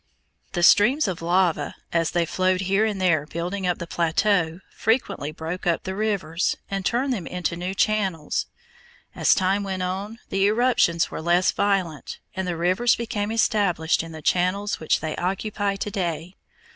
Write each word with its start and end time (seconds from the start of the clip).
The 0.53 0.63
streams 0.63 1.07
of 1.07 1.21
lava, 1.21 1.75
as 1.93 2.09
they 2.09 2.25
flowed 2.25 2.61
here 2.61 2.85
and 2.87 2.99
there 2.99 3.27
building 3.27 3.67
up 3.67 3.77
the 3.77 3.85
plateau, 3.85 4.61
frequently 4.75 5.31
broke 5.31 5.67
up 5.67 5.83
the 5.83 5.93
rivers 5.93 6.57
and 6.71 6.83
turned 6.83 7.13
them 7.13 7.27
into 7.27 7.55
new 7.55 7.75
channels. 7.75 8.47
As 9.13 9.35
time 9.35 9.61
went 9.63 9.83
on 9.83 10.17
the 10.29 10.45
eruptions 10.47 11.11
were 11.11 11.21
less 11.21 11.51
violent, 11.51 12.17
and 12.35 12.47
the 12.47 12.57
rivers 12.57 12.95
became 12.95 13.31
established 13.31 14.01
in 14.01 14.11
the 14.11 14.23
channels 14.23 14.79
which 14.79 15.01
they 15.01 15.15
occupy 15.17 15.75
to 15.75 15.91
day. 15.91 16.35